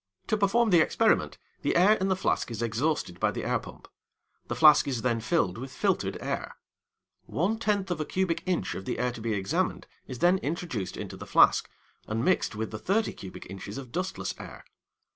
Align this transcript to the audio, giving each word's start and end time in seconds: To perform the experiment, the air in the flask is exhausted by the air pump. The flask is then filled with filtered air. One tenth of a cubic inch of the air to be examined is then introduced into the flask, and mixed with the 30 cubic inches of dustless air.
To 0.29 0.35
perform 0.35 0.71
the 0.71 0.79
experiment, 0.81 1.37
the 1.61 1.75
air 1.75 1.93
in 1.93 2.07
the 2.07 2.15
flask 2.15 2.49
is 2.49 2.63
exhausted 2.63 3.19
by 3.19 3.29
the 3.29 3.43
air 3.45 3.59
pump. 3.59 3.87
The 4.47 4.55
flask 4.55 4.87
is 4.87 5.03
then 5.03 5.19
filled 5.19 5.59
with 5.59 5.71
filtered 5.71 6.17
air. 6.19 6.55
One 7.27 7.59
tenth 7.59 7.91
of 7.91 8.01
a 8.01 8.05
cubic 8.05 8.41
inch 8.47 8.73
of 8.73 8.85
the 8.85 8.97
air 8.97 9.11
to 9.11 9.21
be 9.21 9.35
examined 9.35 9.85
is 10.07 10.17
then 10.17 10.39
introduced 10.39 10.97
into 10.97 11.17
the 11.17 11.27
flask, 11.27 11.69
and 12.07 12.25
mixed 12.25 12.55
with 12.55 12.71
the 12.71 12.79
30 12.79 13.13
cubic 13.13 13.45
inches 13.47 13.77
of 13.77 13.91
dustless 13.91 14.33
air. 14.39 14.65